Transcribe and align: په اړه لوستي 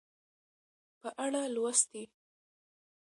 په 1.01 1.09
اړه 1.23 1.41
لوستي 1.55 2.03